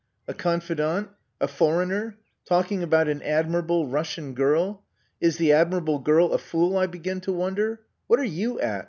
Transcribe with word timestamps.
A 0.27 0.33
confidant! 0.33 1.09
A 1.39 1.47
foreigner! 1.47 2.17
Talking 2.43 2.81
about 2.81 3.07
an 3.07 3.21
admirable 3.21 3.85
Russian 3.87 4.33
girl. 4.33 4.83
Is 5.19 5.37
the 5.37 5.51
admirable 5.53 5.99
girl 5.99 6.31
a 6.33 6.39
fool, 6.39 6.75
I 6.75 6.87
begin 6.87 7.21
to 7.21 7.31
wonder? 7.31 7.81
What 8.07 8.19
are 8.19 8.23
you 8.23 8.59
at? 8.59 8.79